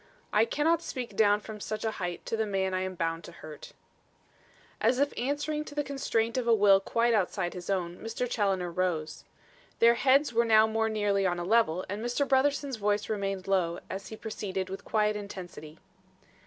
"I 0.33 0.45
cannot 0.45 0.81
speak 0.81 1.15
down 1.15 1.41
from 1.41 1.59
such 1.59 1.85
a 1.85 1.91
height 2.01 2.25
to 2.25 2.35
the 2.35 2.47
man 2.47 2.73
I 2.73 2.81
am 2.81 2.95
bound 2.95 3.23
to 3.25 3.31
hurt." 3.31 3.73
As 4.81 4.97
if 4.97 5.13
answering 5.15 5.63
to 5.65 5.75
the 5.75 5.83
constraint 5.83 6.37
of 6.39 6.47
a 6.47 6.55
will 6.55 6.79
quite 6.79 7.13
outside 7.13 7.53
his 7.53 7.69
own, 7.69 7.97
Mr. 7.97 8.27
Challoner 8.27 8.71
rose. 8.71 9.25
Their 9.77 9.93
heads 9.93 10.33
were 10.33 10.43
now 10.43 10.65
more 10.65 10.89
nearly 10.89 11.27
on 11.27 11.37
a 11.37 11.43
level 11.45 11.85
and 11.87 12.03
Mr. 12.03 12.27
Brotherson's 12.27 12.77
voice 12.77 13.09
remained 13.09 13.47
low, 13.47 13.77
as 13.91 14.07
he 14.07 14.15
proceeded, 14.17 14.71
with 14.71 14.83
quiet 14.85 15.15
intensity. 15.15 15.77